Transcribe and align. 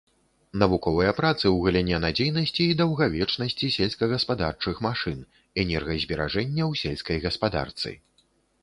Навуковыя 0.61 1.11
працы 1.19 1.43
ў 1.49 1.57
галіне 1.67 1.97
надзейнасці 2.05 2.61
і 2.69 2.77
даўгавечнасці 2.79 3.71
сельскагаспадарчых 3.77 4.75
машын, 4.87 5.23
энергазберажэння 5.67 6.63
ў 6.71 6.73
сельскай 6.83 7.17
гаспадарцы. 7.29 7.97